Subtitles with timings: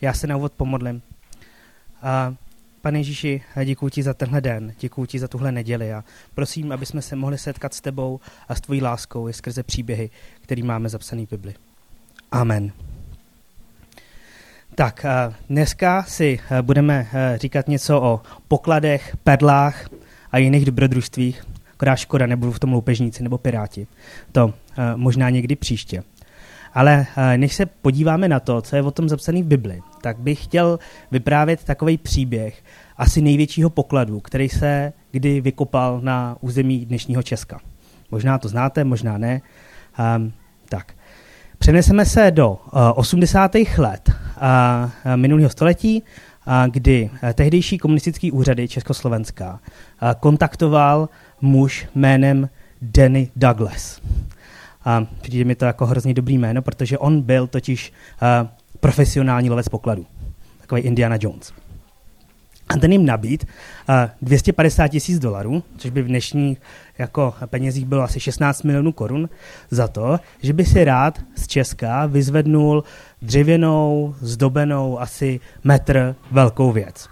[0.00, 1.02] Já se na úvod pomodlím.
[2.02, 2.34] A
[2.82, 6.86] Pane Ježíši, děkuji ti za tenhle den, děkuji ti za tuhle neděli a prosím, aby
[6.86, 10.88] jsme se mohli setkat s tebou a s tvojí láskou i skrze příběhy, který máme
[10.88, 11.54] zapsaný v Bibli.
[12.32, 12.72] Amen.
[14.74, 15.06] Tak,
[15.48, 17.06] dneska si budeme
[17.36, 19.88] říkat něco o pokladech, perlách
[20.32, 21.44] a jiných dobrodružstvích.
[21.72, 23.86] Akorát škoda, nebudu v tom loupežníci nebo piráti.
[24.32, 24.54] To
[24.96, 26.02] možná někdy příště.
[26.74, 27.06] Ale
[27.36, 30.78] než se podíváme na to, co je o tom zapsané v Bibli, tak bych chtěl
[31.10, 32.62] vyprávět takový příběh
[32.96, 37.60] asi největšího pokladu, který se kdy vykopal na území dnešního Česka.
[38.10, 39.40] Možná to znáte, možná ne.
[40.16, 40.32] Um,
[40.68, 40.92] tak.
[41.58, 42.58] Přeneseme se do uh,
[42.94, 43.52] 80.
[43.78, 44.12] let uh,
[45.16, 46.02] minulého století,
[46.46, 49.60] uh, kdy uh, tehdejší komunistický úřady Československa
[50.02, 51.08] uh, kontaktoval
[51.40, 52.48] muž jménem
[52.82, 54.00] Danny Douglas.
[54.84, 57.92] A přijde mi to jako hrozně dobrý jméno, protože on byl totiž
[58.42, 58.48] uh,
[58.80, 60.06] profesionální lovec pokladů.
[60.60, 61.52] Takový Indiana Jones.
[62.68, 63.44] A ten jim nabít
[63.88, 66.58] uh, 250 tisíc dolarů, což by v dnešních
[66.98, 69.28] jako penězích bylo asi 16 milionů korun,
[69.70, 72.84] za to, že by si rád z Česka vyzvednul
[73.22, 77.08] dřevěnou, zdobenou asi metr velkou věc.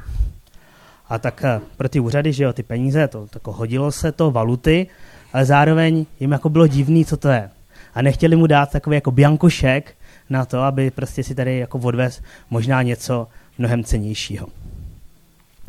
[1.08, 4.30] A tak uh, pro ty úřady, že jo, ty peníze, to tako hodilo se to,
[4.30, 4.86] valuty,
[5.32, 7.50] ale zároveň jim jako bylo divný, co to je.
[7.94, 9.94] A nechtěli mu dát takový jako biankošek,
[10.30, 14.46] na to, aby prostě si tady jako odvez možná něco mnohem cenějšího.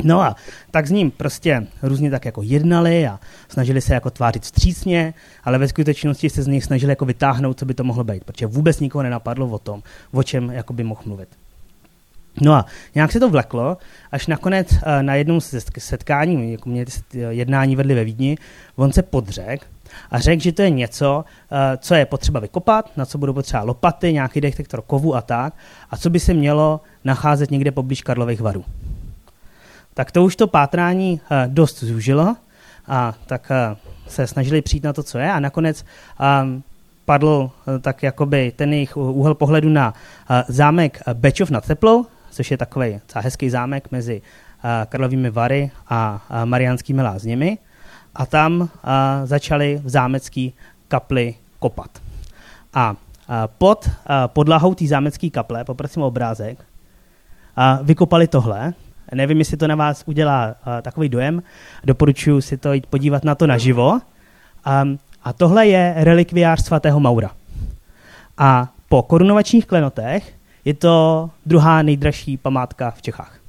[0.03, 0.36] No a
[0.72, 5.58] tak s ním prostě různě tak jako jednali a snažili se jako tvářit vstřícně, ale
[5.58, 8.80] ve skutečnosti se z nich snažili jako vytáhnout, co by to mohlo být, protože vůbec
[8.80, 11.30] nikoho nenapadlo o tom, o čem jako by mohl mluvit.
[12.42, 13.77] No a nějak se to vleklo,
[14.11, 15.42] až nakonec eh, na jednom
[15.77, 16.86] setkání, jako mě
[17.30, 18.38] jednání vedli ve Vídni,
[18.75, 19.67] on se podřek
[20.11, 23.63] a řekl, že to je něco, eh, co je potřeba vykopat, na co budou potřeba
[23.63, 25.53] lopaty, nějaký detektor kovu a tak,
[25.91, 28.65] a co by se mělo nacházet někde poblíž Karlových varů.
[29.93, 32.35] Tak to už to pátrání eh, dost zúžilo
[32.87, 33.75] a tak eh,
[34.07, 35.86] se snažili přijít na to, co je a nakonec
[36.19, 36.63] ehm,
[37.05, 39.93] padl tak jakoby ten jejich úhel pohledu na
[40.47, 44.21] zámek Bečov nad Teplou, což je takový hezký zámek mezi
[44.89, 47.57] Karlovými Vary a Mariánskými lázněmi
[48.15, 48.67] a tam uh,
[49.23, 50.53] začali v zámecký
[50.87, 51.89] kapli kopat.
[52.73, 52.95] A uh,
[53.57, 53.91] pod uh,
[54.27, 58.73] podlahou té zámecké kaple, poprosím o obrázek, uh, vykopali tohle.
[59.13, 61.43] Nevím, jestli to na vás udělá uh, takový dojem.
[61.83, 63.91] Doporučuji si to jít podívat na to naživo.
[63.91, 67.31] Um, a tohle je relikviář svatého Maura.
[68.37, 70.33] A po korunovačních klenotech
[70.65, 73.39] je to druhá nejdražší památka v Čechách.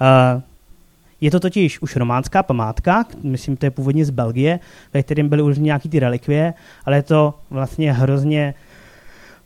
[0.00, 0.42] Uh,
[1.24, 4.60] je to totiž už románská památka, myslím, to je původně z Belgie,
[4.94, 6.54] ve kterém byly už nějaký ty relikvie,
[6.84, 8.54] ale je to vlastně hrozně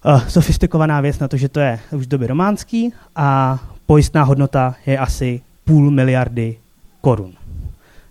[0.05, 4.99] uh, sofistikovaná věc na to, že to je už doby románský a pojistná hodnota je
[4.99, 6.56] asi půl miliardy
[7.00, 7.33] korun.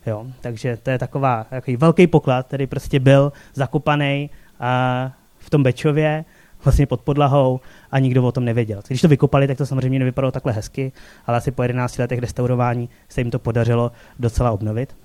[0.06, 5.64] Jo, takže to je taková, takový velký poklad, který prostě byl zakopaný uh, v tom
[5.64, 6.26] Bečově
[6.64, 7.60] vlastně pod podlahou
[7.92, 8.82] a nikdo o tom nevěděl.
[8.88, 10.92] Když to vykopali, tak to samozřejmě nevypadalo takhle hezky,
[11.28, 14.96] ale asi po 11 letech restaurování se jim to podařilo docela obnovit.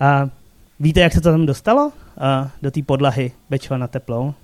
[0.00, 0.28] A
[0.80, 1.92] víte, jak se to tam dostalo?
[2.18, 4.34] A do té podlahy Bečova na teplou?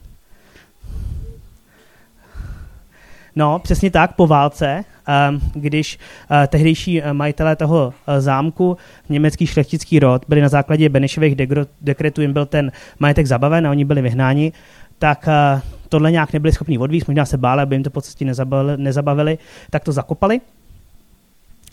[3.38, 4.84] No, přesně tak, po válce,
[5.54, 5.98] když
[6.48, 8.76] tehdejší majitelé toho zámku,
[9.08, 11.36] německý šlechtický rod, byli na základě Benešových
[11.80, 14.52] dekretů, jim byl ten majetek zabaven a oni byli vyhnáni,
[14.98, 18.24] tak uh, tohle nějak nebyli schopni odvíct, možná se báli, aby jim to po cestě
[18.24, 19.38] nezabavili, nezabavili,
[19.70, 20.40] tak to zakopali.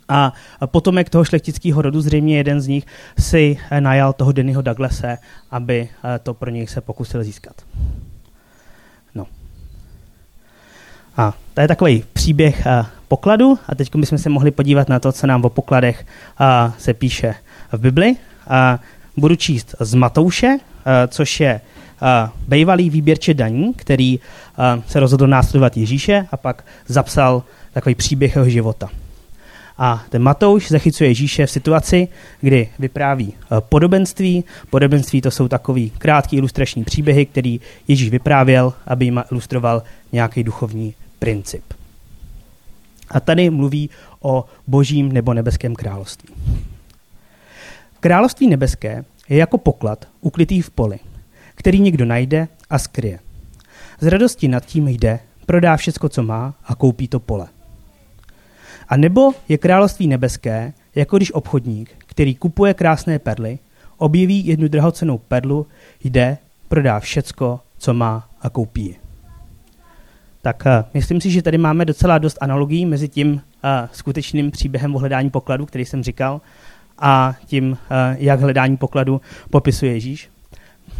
[0.09, 0.33] A
[0.65, 2.85] potomek toho šlechtického rodu, zřejmě jeden z nich,
[3.19, 5.17] si eh, najal toho Dennyho Douglase,
[5.51, 7.53] aby eh, to pro něj se pokusil získat.
[9.15, 9.27] No.
[11.17, 12.67] A to je takový příběh
[13.07, 16.05] pokladu a teď bychom se mohli podívat na to, co nám o pokladech
[16.77, 17.35] se píše
[17.71, 18.15] v Bibli.
[19.17, 20.57] Budu číst z Matouše,
[21.07, 21.61] což je
[22.47, 24.19] bývalý výběrče daní, který
[24.87, 27.43] se rozhodl následovat Ježíše a pak zapsal
[27.73, 28.89] takový příběh jeho života.
[29.77, 32.07] A ten Matouš zachycuje Ježíše v situaci,
[32.41, 34.43] kdy vypráví podobenství.
[34.69, 40.93] Podobenství to jsou takový krátký ilustrační příběhy, který Ježíš vyprávěl, aby jim ilustroval nějaký duchovní
[41.19, 41.63] princip.
[43.09, 43.89] A tady mluví
[44.21, 46.29] o božím nebo nebeském království.
[47.99, 50.99] Království nebeské je jako poklad ukrytý v poli–
[51.63, 53.19] který někdo najde a skryje.
[53.99, 57.47] Z radosti nad tím jde, prodá všecko, co má a koupí to pole.
[58.89, 63.59] A nebo je království nebeské, jako když obchodník, který kupuje krásné perly,
[63.97, 65.67] objeví jednu drahocenou perlu,
[66.03, 66.37] jde,
[66.67, 68.95] prodá všecko, co má a koupí ji.
[70.41, 73.39] tak uh, myslím si, že tady máme docela dost analogií mezi tím uh,
[73.91, 76.41] skutečným příběhem o hledání pokladu, který jsem říkal,
[76.99, 77.77] a tím, uh,
[78.17, 80.32] jak hledání pokladu popisuje Ježíš.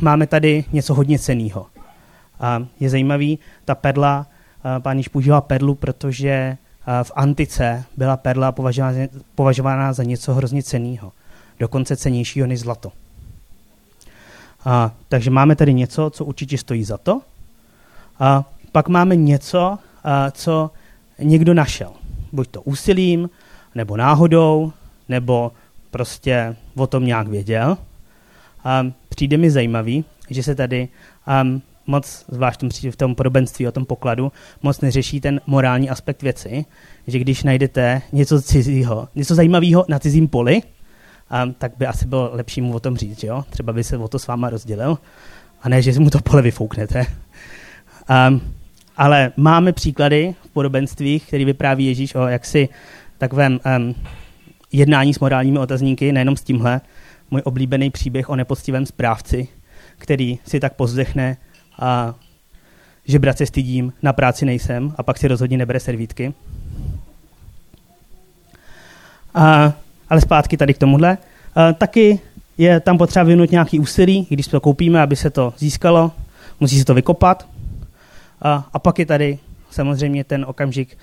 [0.01, 1.61] Máme tady něco hodně ceného.
[1.61, 4.27] Uh, je zajímavý, ta perla,
[4.79, 6.57] pán Ježíš používá perlu, protože
[7.03, 8.97] v antice byla perla považována,
[9.35, 11.11] považována za něco hrozně ceného.
[11.59, 12.91] Dokonce cenějšího než zlato.
[14.65, 17.21] A, takže máme tady něco, co určitě stojí za to.
[18.19, 20.71] A pak máme něco, a, co
[21.19, 21.91] někdo našel.
[22.31, 23.29] Buď to úsilím,
[23.75, 24.73] nebo náhodou,
[25.09, 25.51] nebo
[25.91, 27.77] prostě o tom nějak věděl.
[28.63, 28.85] A
[29.15, 30.87] přijde mi zajímavý, že se tady
[31.43, 34.31] um, moc, zvlášť v tom, v tom podobenství o tom pokladu,
[34.61, 36.65] moc neřeší ten morální aspekt věci,
[37.07, 42.29] že když najdete něco cizího, něco zajímavého na cizím poli, um, tak by asi bylo
[42.33, 43.43] lepší mu o tom říct, že jo?
[43.49, 44.97] Třeba by se o to s váma rozdělil,
[45.61, 47.05] a ne, že mu to pole vyfouknete.
[48.09, 48.41] Um,
[48.97, 52.69] ale máme příklady v podobenstvích, který vypráví Ježíš o jaksi
[53.17, 53.95] takovém um,
[54.71, 56.81] jednání s morálními otazníky, nejenom s tímhle,
[57.33, 59.47] můj oblíbený příběh o nepoctivém správci,
[59.97, 61.37] který si tak pozdechne
[61.79, 62.15] a
[63.05, 66.33] že brat se stydím, na práci nejsem a pak si rozhodně nebere servítky.
[69.35, 69.73] A
[70.09, 71.17] ale zpátky tady k tomuhle.
[71.17, 72.19] Uh, taky
[72.57, 76.11] je tam potřeba vyvinout nějaký úsilí, když to koupíme, aby se to získalo,
[76.59, 77.47] musí se to vykopat.
[77.49, 79.39] Uh, a pak je tady
[79.71, 80.97] samozřejmě ten okamžik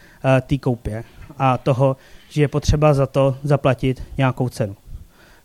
[0.46, 1.04] té koupě
[1.38, 1.96] a toho,
[2.28, 4.76] že je potřeba za to zaplatit nějakou cenu.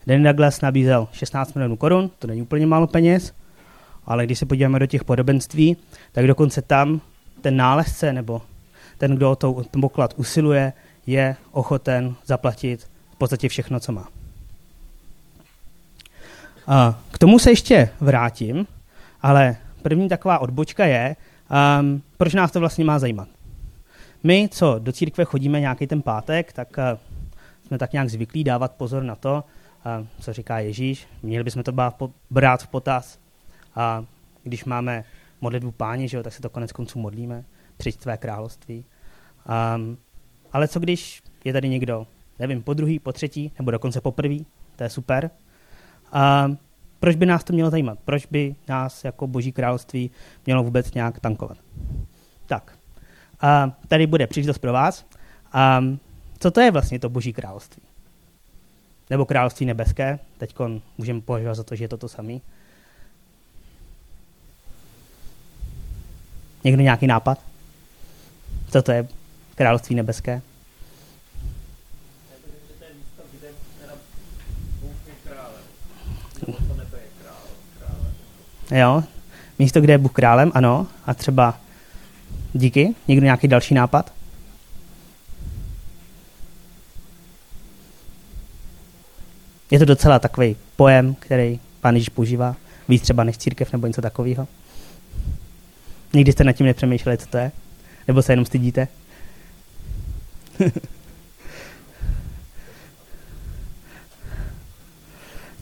[0.08, 3.34] Danny Douglas nabízel 16 milionů korun, to není úplně málo peněz,
[4.06, 5.78] ale když se podíváme do těch podobenství,
[6.12, 7.02] tak dokonce tam
[7.42, 8.42] ten nálezce nebo
[8.98, 10.74] ten, kdo o to poklad usiluje,
[11.08, 14.08] je ochoten zaplatit v podstatě všechno, co má.
[16.68, 18.68] A k tomu se ještě vrátím,
[19.22, 21.16] ale první taková odbočka je,
[21.80, 23.28] um, proč nás to vlastně má zajímat.
[24.24, 27.00] My, co do církve chodíme nějaký ten pátek, tak uh,
[27.68, 29.44] jsme tak nějak zvyklí dávat pozor na to,
[29.86, 31.08] uh, co říká Ježíš.
[31.24, 31.74] Měli bychom to
[32.30, 33.20] brát v potaz.
[33.76, 34.06] A
[34.44, 35.04] když máme
[35.42, 37.44] modlitbu páně, že jo, tak se to konec konců modlíme.
[37.78, 38.86] Přijď tvé království.
[39.76, 39.98] Um,
[40.54, 42.08] ale co když je tady někdo,
[42.40, 44.46] nevím, po druhý, po třetí, nebo dokonce po prvý,
[44.76, 45.30] to je super.
[46.12, 46.52] A
[47.00, 48.00] proč by nás to mělo zajímat?
[48.06, 50.12] Proč by nás jako boží království
[50.46, 51.58] mělo vůbec nějak tankovat?
[52.46, 52.78] Tak,
[53.42, 55.06] a tady bude příležitost pro vás.
[55.54, 55.84] A
[56.40, 57.84] co to je vlastně to boží království?
[59.10, 60.20] Nebo království nebeské?
[60.38, 60.56] Teď
[60.98, 62.34] můžeme považovat za to, že je to to samé.
[66.64, 67.40] Někdo nějaký nápad?
[68.72, 69.08] Co to je
[69.56, 70.42] království nebeské?
[78.72, 79.04] Jo,
[79.60, 80.88] místo, kde je Bůh králem, ano.
[81.06, 81.60] A třeba
[82.54, 84.15] díky, někdo nějaký další nápad?
[89.72, 92.56] Je to docela takový pojem, který pán Ježíš používá,
[92.90, 94.48] víc třeba než církev nebo něco takového.
[96.14, 97.52] Nikdy jste nad tím nepřemýšleli, co to je?
[98.08, 98.88] Nebo se jenom stydíte?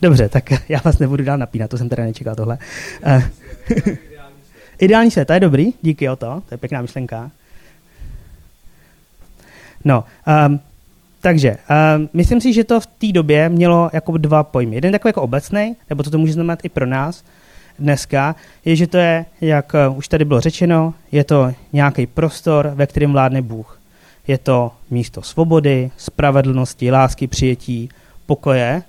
[0.01, 2.57] Dobře, tak já vás nebudu dál napínat, to jsem teda nečekal tohle.
[4.79, 7.31] Ideální svět, to je dobrý, díky o to, to je pěkná myšlenka.
[9.85, 10.03] No,
[10.47, 10.59] um,
[11.23, 11.57] takže,
[11.95, 14.75] um, myslím si, že to v té době mělo jako dva pojmy.
[14.75, 17.23] Jeden takový jako obecný, nebo to, to může znamenat i pro nás
[17.79, 22.71] dneska, je, že to je, jak uh, už tady bylo řečeno, je to nějaký prostor,
[22.75, 23.79] ve kterém vládne Bůh.
[24.27, 27.89] Je to místo svobody, spravedlnosti, lásky, přijetí,
[28.25, 28.83] pokoje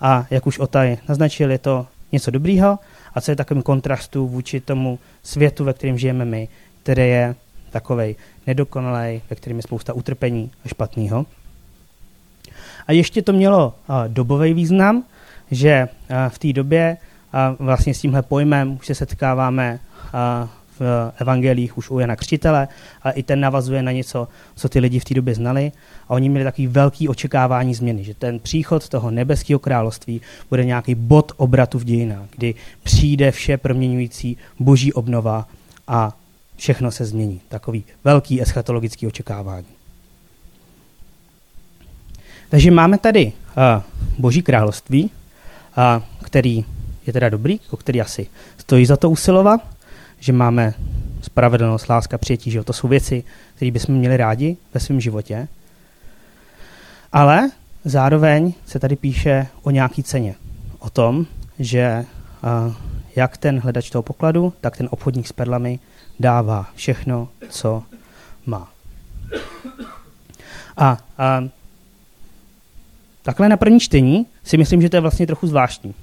[0.00, 2.78] a jak už Otaj naznačil, je to něco dobrýho
[3.14, 6.48] a co je takovým kontrastu vůči tomu světu, ve kterém žijeme my,
[6.82, 7.34] který je
[7.70, 11.26] takovej nedokonalý, ve kterém je spousta utrpení a špatného.
[12.86, 13.74] A ještě to mělo
[14.08, 15.04] dobový význam,
[15.50, 15.88] že
[16.28, 16.96] v té době
[17.58, 19.80] vlastně s tímhle pojmem už se setkáváme
[20.80, 22.68] v evangelích už u Jana Křtitele,
[23.02, 25.72] ale i ten navazuje na něco, co ty lidi v té době znali.
[26.08, 30.20] A oni měli takový velký očekávání změny, že ten příchod toho nebeského království
[30.50, 35.48] bude nějaký bod obratu v dějinách, kdy přijde vše proměňující boží obnova
[35.88, 36.16] a
[36.56, 37.40] všechno se změní.
[37.48, 39.66] Takový velký eschatologický očekávání.
[42.52, 43.82] Takže máme tady uh,
[44.18, 46.64] boží království, uh, který
[47.06, 48.26] je teda dobrý, o který asi
[48.58, 49.60] stojí za to usilovat
[50.22, 50.74] že máme
[51.22, 55.48] spravedlnost, láska, přijetí, že to jsou věci, které bychom měli rádi ve svém životě.
[57.12, 57.50] Ale
[57.84, 60.34] zároveň se tady píše o nějaký ceně.
[60.78, 61.26] O tom,
[61.58, 62.04] že
[62.66, 62.74] uh,
[63.16, 65.78] jak ten hledač toho pokladu, tak ten obchodník s perlami
[66.20, 67.82] dává všechno, co
[68.46, 68.72] má.
[70.76, 71.42] A, a
[73.22, 75.94] takhle na první čtení si myslím, že to je vlastně trochu zvláštní,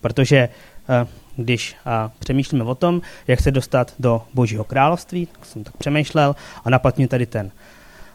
[0.00, 0.48] protože
[0.88, 1.06] a,
[1.36, 1.76] když
[2.18, 7.08] přemýšlíme o tom, jak se dostat do Božího království, tak jsem tak přemýšlel a napadně
[7.08, 7.50] tady ten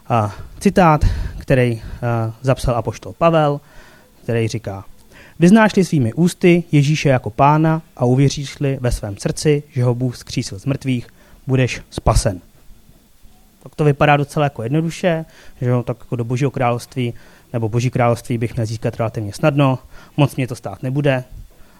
[0.08, 1.04] a, citát,
[1.38, 3.60] který a, zapsal apoštol Pavel,
[4.22, 4.84] který říká,
[5.38, 10.58] Vyznáš-li svými ústy Ježíše jako pána a uvěříš-li ve svém srdci, že ho Bůh zkřísil
[10.58, 11.06] z mrtvých,
[11.46, 12.40] budeš spasen.
[13.62, 15.24] Tak to vypadá docela jako jednoduše,
[15.60, 17.14] že jo, tak jako do Božího království
[17.52, 19.78] nebo Boží království bych měl získat relativně snadno,
[20.16, 21.24] moc mě to stát nebude.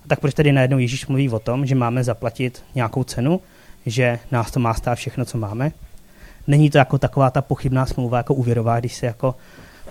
[0.05, 3.41] A tak proč tedy najednou Ježíš mluví o tom, že máme zaplatit nějakou cenu,
[3.87, 5.73] že nás to má stát všechno, co máme?
[6.47, 9.35] Není to jako taková ta pochybná smlouva jako úvěrová, když se jako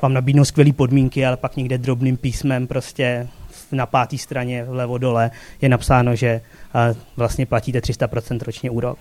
[0.01, 3.27] vám nabídnou skvělé podmínky, ale pak někde drobným písmem prostě
[3.71, 6.41] na páté straně vlevo dole je napsáno, že
[7.17, 8.97] vlastně platíte 300% ročně úrok.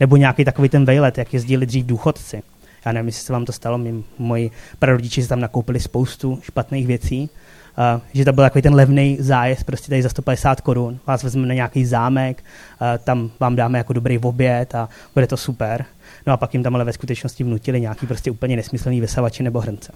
[0.00, 2.42] Nebo nějaký takový ten vejlet, jak jezdili dřív důchodci.
[2.84, 6.86] Já nevím, jestli se vám to stalo, my, moji prarodiči si tam nakoupili spoustu špatných
[6.86, 7.30] věcí,
[7.94, 11.48] Uh, že to byl takový ten levný zájezd, prostě tady za 150 korun, vás vezmeme
[11.48, 12.44] na nějaký zámek,
[12.80, 15.84] uh, tam vám dáme jako dobrý oběd a bude to super.
[16.26, 19.60] No a pak jim tam ale ve skutečnosti vnutili nějaký prostě úplně nesmyslný vysavači nebo
[19.60, 19.92] hrnce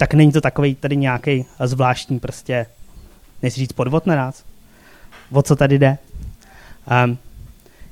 [0.00, 2.66] tak není to takový tady nějaký zvláštní prostě,
[3.42, 4.44] nechci říct podvod na nás.
[5.32, 5.98] O co tady jde?
[7.04, 7.18] Um,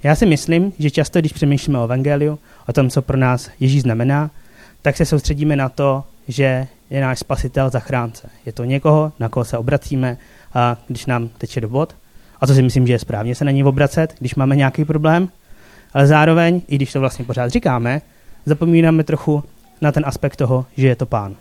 [0.03, 2.38] já si myslím, že často, když přemýšlíme o evangeliu,
[2.69, 4.31] o tom, co pro nás Ježíš znamená,
[4.83, 8.29] tak se soustředíme na to, že je náš spasitel zachránce.
[8.47, 10.17] Je to někoho, na koho se obracíme,
[10.55, 11.97] a když nám teče do bod.
[12.41, 15.29] A to si myslím, že je správně se na ní obracet, když máme nějaký problém.
[15.95, 18.03] Ale zároveň, i když to vlastně pořád říkáme,
[18.47, 19.45] zapomínáme trochu
[19.81, 21.35] na ten aspekt toho, že je to pán.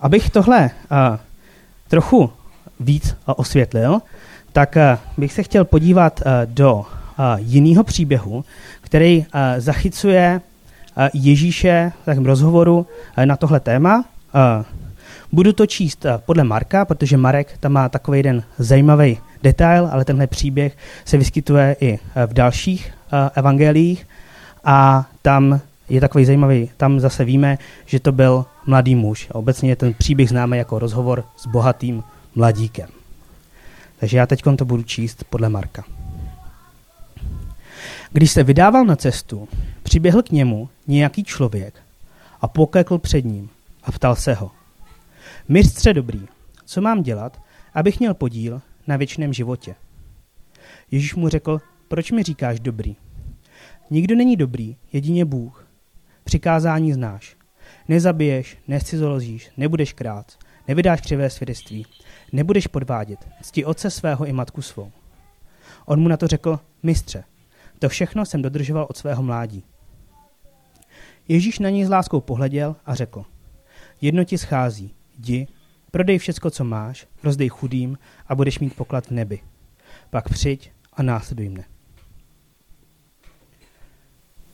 [0.00, 1.18] Abych tohle uh,
[1.88, 2.32] trochu
[2.80, 4.00] víc osvětlil,
[4.52, 4.76] tak
[5.18, 6.86] bych se chtěl podívat do
[7.36, 8.44] jiného příběhu,
[8.80, 9.26] který
[9.58, 10.40] zachycuje
[11.14, 12.86] Ježíše v rozhovoru
[13.24, 14.04] na tohle téma.
[15.32, 20.26] Budu to číst podle Marka, protože Marek tam má takový jeden zajímavý detail, ale tenhle
[20.26, 22.92] příběh se vyskytuje i v dalších
[23.34, 24.06] evangeliích
[24.64, 26.70] a tam je takový zajímavý.
[26.76, 29.28] Tam zase víme, že to byl mladý muž.
[29.32, 32.02] Obecně je ten příběh známý jako rozhovor s bohatým
[32.34, 32.88] mladíkem.
[34.00, 35.84] Takže já teď to budu číst podle Marka.
[38.16, 39.48] Když se vydával na cestu,
[39.82, 41.82] přiběhl k němu nějaký člověk
[42.40, 43.50] a pokekl před ním
[43.82, 44.50] a ptal se ho.
[45.48, 46.26] Mistře dobrý,
[46.64, 47.40] co mám dělat,
[47.74, 49.74] abych měl podíl na věčném životě?
[50.90, 52.96] Ježíš mu řekl, proč mi říkáš dobrý?
[53.90, 55.66] Nikdo není dobrý, jedině Bůh.
[56.24, 57.36] Přikázání znáš.
[57.88, 60.32] Nezabiješ, nescizolozíš, nebudeš krát,
[60.68, 61.86] nevydáš křivé svědectví,
[62.32, 64.92] nebudeš podvádět, cti otce svého i matku svou.
[65.86, 67.24] On mu na to řekl, mistře,
[67.84, 69.64] to všechno jsem dodržoval od svého mládí.
[71.28, 73.24] Ježíš na něj s láskou pohleděl a řekl,
[74.00, 75.46] jedno ti schází, jdi,
[75.90, 77.98] prodej všecko, co máš, rozdej chudým
[78.28, 79.38] a budeš mít poklad v nebi.
[80.10, 81.64] Pak přijď a následuj mne.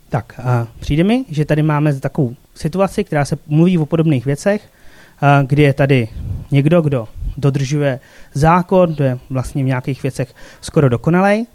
[0.08, 4.72] Tak, a přijde mi, že tady máme takovou situaci, která se mluví o podobných věcech,
[5.20, 6.08] a kdy je tady
[6.50, 8.00] někdo, kdo dodržuje
[8.34, 11.46] zákon, kdo je vlastně v nějakých věcech skoro dokonalej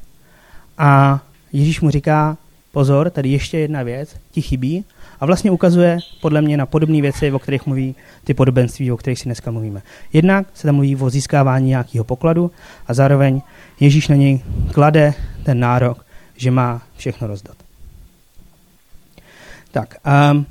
[0.77, 1.21] a
[1.55, 2.37] Ježíš mu říká,
[2.71, 4.85] pozor, tady ještě jedna věc, ti chybí
[5.19, 9.19] a vlastně ukazuje podle mě na podobné věci, o kterých mluví ty podobenství, o kterých
[9.19, 9.81] si dneska mluvíme.
[10.13, 12.51] Jednak se tam mluví o získávání nějakého pokladu
[12.87, 13.41] a zároveň
[13.79, 14.39] Ježíš na něj
[14.73, 16.05] klade ten nárok,
[16.37, 17.55] že má všechno rozdat.
[19.71, 19.95] Tak,
[20.31, 20.45] um,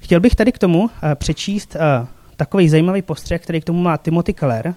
[0.00, 2.06] chtěl bych tady k tomu uh, přečíst uh,
[2.36, 4.74] takový zajímavý postřeh, který k tomu má Timothy Keller,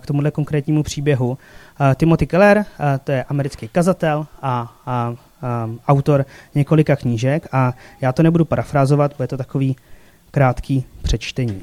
[0.00, 1.38] k tomuhle konkrétnímu příběhu.
[1.94, 2.64] Timothy Keller,
[3.04, 5.14] to je americký kazatel a, a
[5.64, 9.76] um, autor několika knížek a já to nebudu parafrázovat, bude to takový
[10.30, 11.62] krátký přečtení.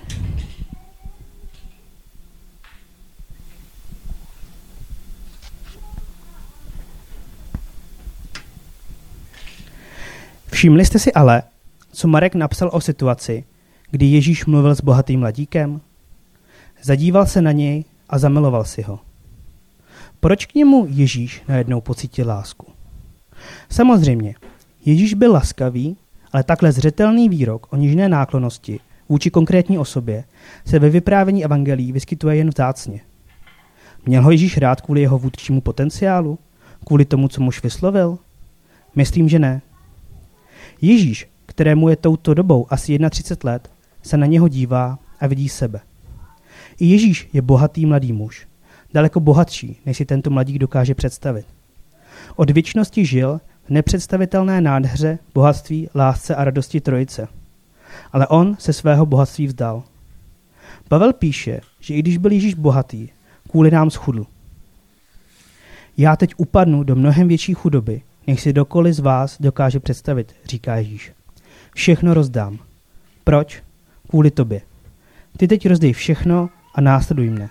[10.51, 11.43] Všimli jste si ale,
[11.91, 13.43] co Marek napsal o situaci,
[13.91, 15.81] kdy Ježíš mluvil s bohatým mladíkem?
[16.83, 18.99] Zadíval se na něj a zamiloval si ho.
[20.19, 22.67] Proč k němu Ježíš najednou pocítil lásku?
[23.69, 24.35] Samozřejmě,
[24.85, 25.97] Ježíš byl laskavý,
[26.31, 30.23] ale takhle zřetelný výrok o nižné náklonosti vůči konkrétní osobě
[30.65, 33.01] se ve vyprávění evangelií vyskytuje jen vzácně.
[34.05, 36.39] Měl ho Ježíš rád kvůli jeho vůdčímu potenciálu?
[36.85, 38.17] Kvůli tomu, co muž vyslovil?
[38.95, 39.61] Myslím, že ne.
[40.81, 43.71] Ježíš, kterému je touto dobou asi 31 let,
[44.01, 45.79] se na něho dívá a vidí sebe.
[46.79, 48.47] I Ježíš je bohatý mladý muž.
[48.93, 51.45] daleko bohatší, než si tento mladík dokáže představit.
[52.35, 57.27] Od věčnosti žil v nepředstavitelné nádheře, bohatství, lásce a radosti trojice.
[58.11, 59.83] Ale on se svého bohatství vzdal.
[60.87, 63.09] Pavel píše, že i když byl Ježíš bohatý,
[63.49, 64.25] kvůli nám schudl.
[65.97, 70.75] Já teď upadnu do mnohem větší chudoby, než si dokoliv z vás dokáže představit, říká
[70.75, 71.11] Ježíš.
[71.73, 72.59] Všechno rozdám.
[73.23, 73.63] Proč?
[74.09, 74.61] Kvůli tobě.
[75.37, 77.49] Ty teď rozdej všechno a následuj mne.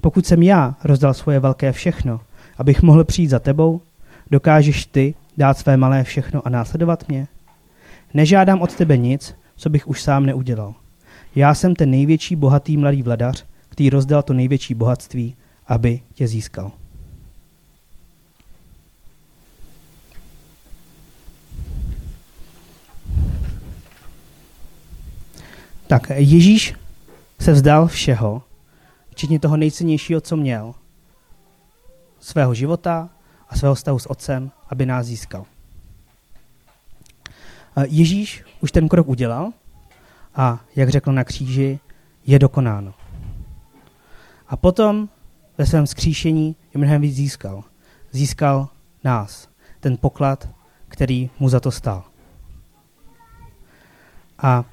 [0.00, 2.20] Pokud jsem já rozdal svoje velké všechno,
[2.58, 3.80] abych mohl přijít za tebou,
[4.30, 7.28] dokážeš ty dát své malé všechno a následovat mě?
[8.14, 10.74] Nežádám od tebe nic, co bych už sám neudělal.
[11.34, 15.36] Já jsem ten největší bohatý mladý vladař, který rozdal to největší bohatství,
[15.66, 16.72] aby tě získal.
[25.86, 26.74] Tak Ježíš
[27.42, 28.42] se vzdal všeho,
[29.10, 30.74] včetně toho nejcennějšího, co měl,
[32.18, 33.08] svého života
[33.48, 35.44] a svého vztahu s otcem, aby nás získal.
[37.88, 39.52] Ježíš už ten krok udělal
[40.34, 41.80] a, jak řekl na kříži,
[42.26, 42.94] je dokonáno.
[44.48, 45.08] A potom
[45.58, 47.64] ve svém skříšení je mnohem víc získal.
[48.10, 48.68] Získal
[49.04, 49.48] nás,
[49.80, 50.48] ten poklad,
[50.88, 52.04] který mu za to stál.
[54.38, 54.64] A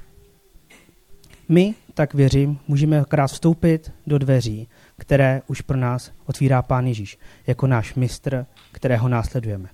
[1.48, 7.18] my, tak věřím, můžeme akorát vstoupit do dveří, které už pro nás otvírá Pán Ježíš,
[7.46, 9.68] jako náš mistr, kterého následujeme.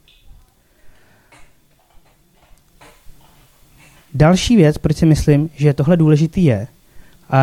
[4.14, 6.66] Další věc, proč si myslím, že tohle důležitý je,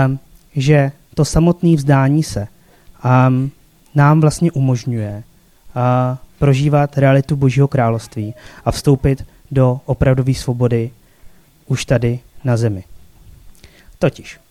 [0.06, 0.20] um,
[0.56, 2.48] že to samotné vzdání se
[3.28, 3.52] um,
[3.96, 5.24] nám vlastně umožňuje
[5.76, 8.34] uh, prožívat realitu Božího království
[8.66, 10.92] a vstoupit do opravdové svobody
[11.68, 12.84] už tady na zemi.
[14.00, 14.43] Totiž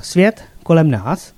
[0.00, 1.32] svět kolem nás,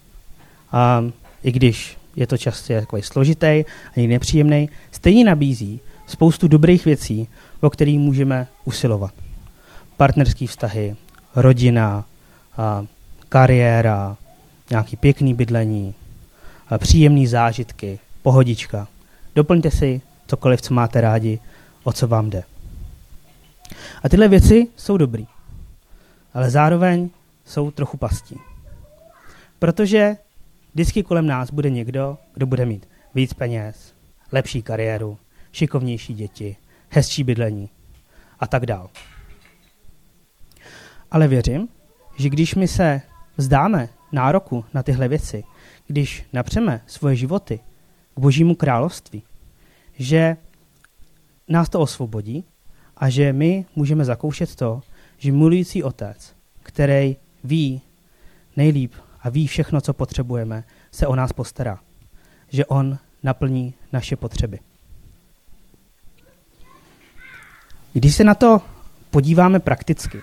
[0.73, 1.05] a
[1.43, 3.65] i když je to často takový složitý
[3.97, 7.29] a nepříjemný, stejně nabízí spoustu dobrých věcí,
[7.61, 9.15] o kterých můžeme usilovat.
[9.97, 10.97] Partnerské vztahy,
[11.37, 12.05] rodina,
[12.57, 12.87] a
[13.29, 14.17] kariéra,
[14.71, 15.95] nějaký pěkný bydlení,
[16.69, 18.89] a příjemný zážitky, pohodička.
[19.35, 21.39] Doplňte si cokoliv, co máte rádi,
[21.85, 22.43] o co vám jde.
[24.03, 25.27] A tyhle věci jsou dobrý.
[26.35, 27.11] Ale zároveň
[27.51, 28.37] jsou trochu pastí.
[29.59, 30.17] Protože
[30.75, 33.95] vždycky kolem nás bude někdo, kdo bude mít víc peněz,
[34.33, 35.19] lepší kariéru,
[35.53, 36.57] šikovnější děti,
[36.89, 37.71] hezčí bydlení
[38.41, 38.91] a tak dál.
[41.11, 41.69] Ale věřím,
[42.17, 43.03] že když my se
[43.37, 45.45] vzdáme nároku na tyhle věci,
[45.87, 47.61] když napřeme svoje životy
[48.15, 49.23] k božímu království,
[49.95, 50.37] že
[51.49, 52.45] nás to osvobodí
[52.97, 54.83] a že my můžeme zakoušet to,
[55.19, 57.81] že milující otec, který ví
[58.57, 61.79] nejlíp a ví všechno, co potřebujeme, se o nás postará.
[62.49, 64.59] Že on naplní naše potřeby.
[67.93, 68.61] Když se na to
[69.11, 70.23] podíváme prakticky,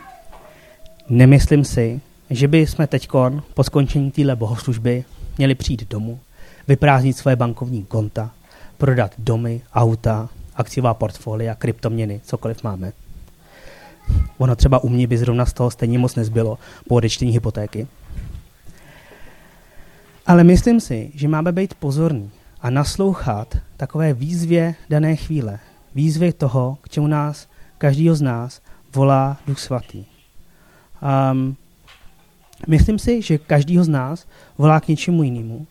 [1.10, 3.08] nemyslím si, že by jsme teď
[3.54, 5.06] po skončení téhle bohoslužby
[5.38, 6.20] měli přijít domů,
[6.68, 8.32] vyprázdnit své bankovní konta,
[8.78, 12.94] prodat domy, auta, akciová portfolia, kryptoměny, cokoliv máme–
[14.38, 17.88] Ono třeba u mě by zrovna z toho stejně moc nezbylo po odečtení hypotéky.
[20.26, 25.60] Ale myslím si, že máme být pozorní a naslouchat takové výzvě dané chvíle.
[25.96, 28.62] Výzvě toho, k čemu nás, každýho z nás,
[28.96, 30.06] volá Duch Svatý.
[31.32, 31.56] Um,
[32.68, 35.68] myslím si, že každýho z nás volá k něčemu jinému,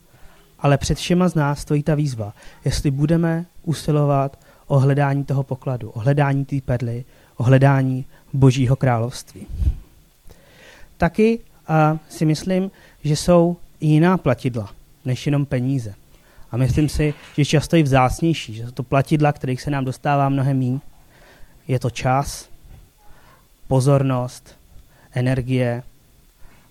[0.58, 2.32] ale před všema z nás stojí ta výzva,
[2.64, 7.04] jestli budeme usilovat o hledání toho pokladu, o hledání té perly,
[7.36, 8.04] o hledání
[8.36, 9.46] Božího království.
[10.96, 12.70] Taky a si myslím,
[13.04, 14.70] že jsou jiná platidla
[15.04, 15.94] než jenom peníze.
[16.50, 20.58] A myslím si, že často i vzácnější, že to platidla, kterých se nám dostává mnohem
[20.58, 20.80] méně.
[21.68, 22.48] Je to čas,
[23.68, 24.56] pozornost,
[25.12, 25.82] energie.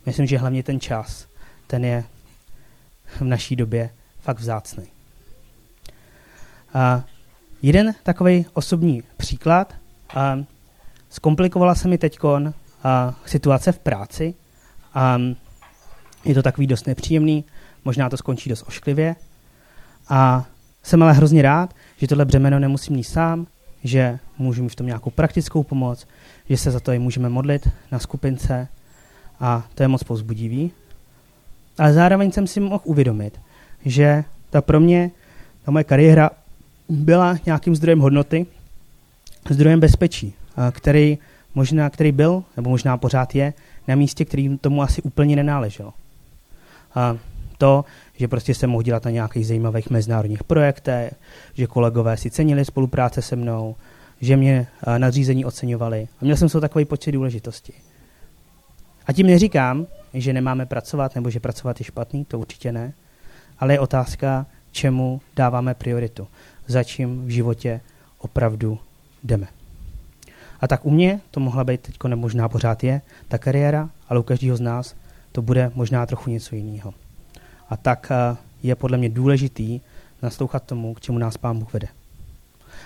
[0.05, 1.27] Myslím, že hlavně ten čas,
[1.67, 2.03] ten je
[3.19, 3.89] v naší době
[4.21, 4.85] fakt vzácný.
[6.73, 7.03] A
[7.61, 9.73] jeden takový osobní příklad.
[10.15, 10.37] A
[11.15, 12.19] Zkomplikovala se mi teď
[13.25, 14.33] situace v práci
[14.93, 15.17] a
[16.25, 17.45] je to takový dost nepříjemný,
[17.85, 19.15] možná to skončí dost ošklivě.
[20.09, 20.45] A
[20.83, 23.47] jsem ale hrozně rád, že tohle břemeno nemusím mít sám,
[23.83, 26.07] že můžu mít v tom nějakou praktickou pomoc,
[26.49, 28.67] že se za to i můžeme modlit na skupince
[29.39, 30.71] a to je moc povzbudivý.
[31.77, 33.39] Ale zároveň jsem si mohl uvědomit,
[33.85, 35.11] že ta pro mě,
[35.63, 36.29] ta moje kariéra
[36.89, 38.45] byla nějakým zdrojem hodnoty,
[39.49, 40.33] zdrojem bezpečí,
[40.71, 41.17] který,
[41.55, 43.53] možná, který byl, nebo možná pořád je,
[43.87, 45.93] na místě, který tomu asi úplně nenáležel.
[46.95, 47.17] A
[47.57, 51.13] to, že prostě jsem mohl dělat na nějakých zajímavých mezinárodních projektech,
[51.53, 53.75] že kolegové si cenili spolupráce se mnou,
[54.21, 56.07] že mě eh, nadřízení oceňovali.
[56.21, 57.73] A měl jsem to takový počet důležitosti.
[59.07, 62.93] A tím neříkám, že nemáme pracovat nebo že pracovat je špatný, to určitě ne,
[63.59, 66.27] ale je otázka, čemu dáváme prioritu,
[66.67, 67.81] za čím v životě
[68.19, 68.79] opravdu
[69.23, 69.47] jdeme.
[70.59, 74.19] A tak u mě to mohla být teď, nebo možná pořád je, ta kariéra, ale
[74.19, 74.95] u každého z nás
[75.31, 76.93] to bude možná trochu něco jiného.
[77.69, 79.81] A tak eh, je podle mě důležitý
[80.21, 81.87] naslouchat tomu, k čemu nás Pán Bůh vede.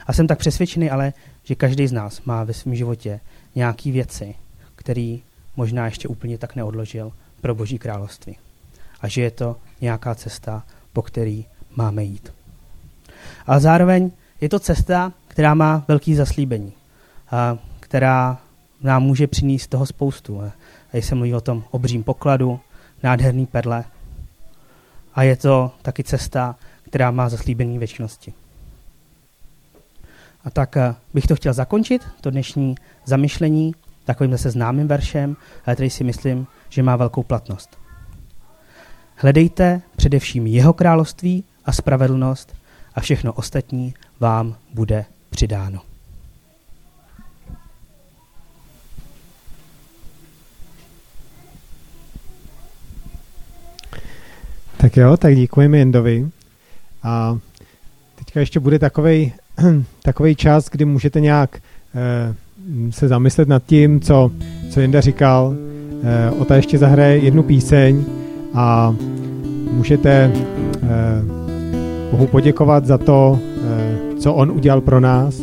[0.07, 3.19] A jsem tak přesvědčený ale, že každý z nás má ve svém životě
[3.55, 4.35] nějaké věci,
[4.75, 5.17] které
[5.55, 8.37] možná ještě úplně tak neodložil pro Boží království.
[9.01, 12.33] A že je to nějaká cesta, po který máme jít.
[13.47, 16.78] Ale zároveň je to cesta, která má velký zaslíbení, a
[17.79, 18.41] která
[18.81, 20.41] nám může přinést toho spoustu.
[20.41, 20.51] A
[20.93, 22.59] jsem mluví o tom obřím pokladu,
[23.03, 23.83] nádherný perle.
[25.13, 28.33] A je to taky cesta, která má zaslíbení věčnosti.
[30.43, 30.75] A tak
[31.13, 36.47] bych to chtěl zakončit, to dnešní zamyšlení, takovým zase známým veršem, ale který si myslím,
[36.69, 37.77] že má velkou platnost.
[39.15, 42.55] Hledejte především jeho království a spravedlnost
[42.95, 45.81] a všechno ostatní vám bude přidáno.
[54.89, 56.27] Tak jo, tak děkujeme Jendovi.
[57.03, 57.37] A
[58.15, 59.33] teďka ještě bude takový
[60.03, 61.57] takový čas, kdy můžete nějak
[61.95, 62.33] eh,
[62.91, 64.31] se zamyslet nad tím, co,
[64.69, 65.55] co Jenda říkal.
[66.03, 68.03] Eh, Ota ještě zahraje jednu píseň
[68.53, 68.95] a
[69.71, 70.89] můžete eh,
[72.11, 75.41] Bohu poděkovat za to, eh, co on udělal pro nás.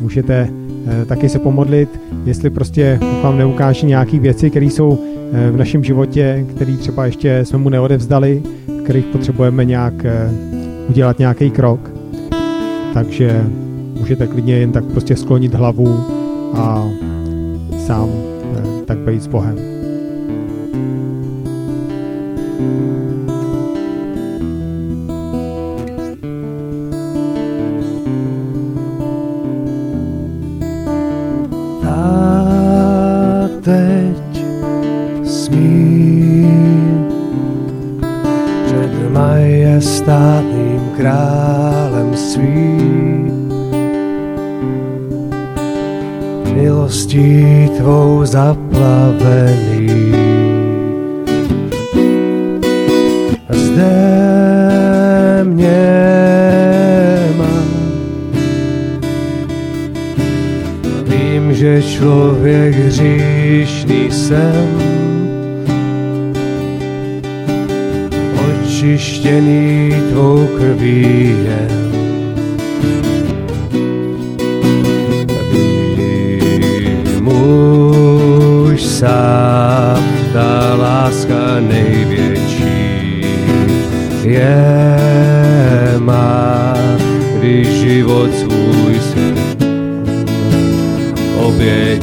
[0.00, 0.48] Můžete
[0.86, 5.15] eh, taky se pomodlit, jestli prostě vám neukáže nějaké věci, které jsou
[5.50, 10.30] v našem životě, které třeba ještě jsme mu neodevzdali, v kterých potřebujeme nějak eh,
[10.88, 11.96] udělat nějaký krok
[12.96, 13.44] takže
[13.98, 16.04] můžete klidně jen tak prostě sklonit hlavu
[16.54, 16.88] a
[17.86, 19.75] sám eh, tak být s Bohem.
[47.16, 49.88] Milostí tvou zaplavený.
[53.50, 53.94] Zde
[55.44, 55.78] mě
[57.36, 57.62] má.
[61.04, 64.78] Vím, že člověk hříšný jsem,
[68.36, 71.86] očištěný tvou krví je.
[78.96, 83.20] Sám, ta láska největší
[84.22, 84.56] je
[85.98, 86.74] má,
[87.38, 89.34] když život svůj si
[91.36, 91.95] oběť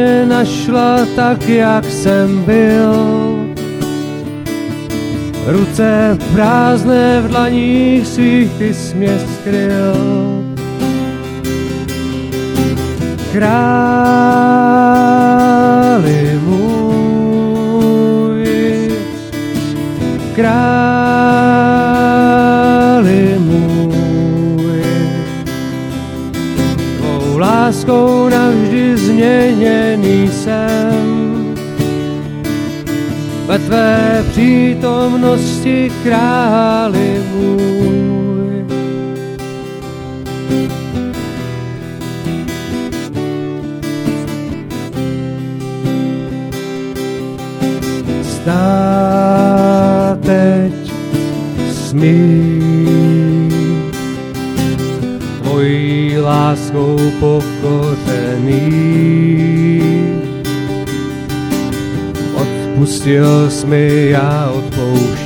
[0.00, 2.94] mě našla tak, jak jsem byl.
[5.46, 9.94] Ruce prázdné v dlaních svých ty mě skryl.
[13.32, 13.60] Králi
[16.44, 17.70] můj,
[20.34, 21.74] králi
[23.38, 24.82] můj,
[26.98, 28.69] tvou láskou navždy
[29.20, 31.54] změněný jsem.
[33.46, 38.64] Ve tvé přítomnosti králi můj.
[48.22, 48.58] Zdá
[50.22, 50.92] teď
[51.72, 52.69] smí
[56.30, 58.60] láskou pokořený.
[62.34, 65.19] Odpustil jsi mi, já odpouštím.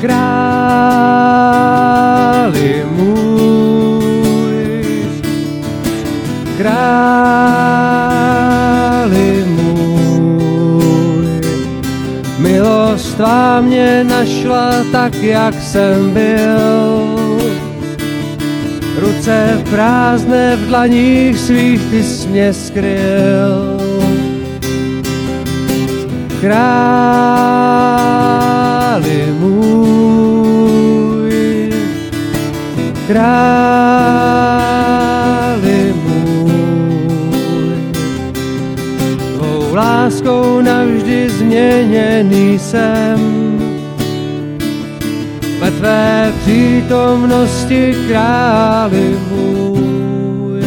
[0.05, 4.53] králi můj,
[6.59, 7.05] králi
[9.47, 11.41] můj.
[12.39, 16.84] Milost tvá mě našla tak, jak jsem byl.
[19.25, 23.81] Ruce prázdné v dlaních svých ty jsi mě skryl.
[26.41, 26.85] Králi
[29.41, 30.53] můj,
[33.07, 33.65] králi
[36.05, 37.75] můj,
[39.39, 43.74] tvou láskou navždy změněný jsem.
[45.85, 50.63] Tvé přítomnosti králi můj,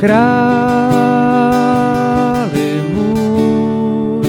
[0.00, 0.32] králi
[2.94, 4.26] můj,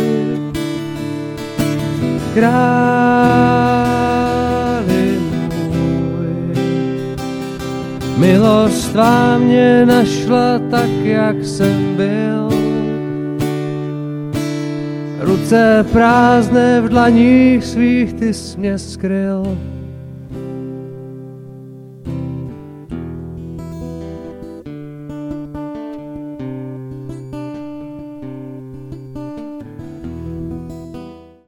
[2.34, 2.78] králi
[5.72, 6.28] můj.
[8.18, 12.43] Milost tvá mě našla tak, jak jsem byl.
[15.44, 19.58] Ruce prázdné v dlaních svých ty jsi mě skryl.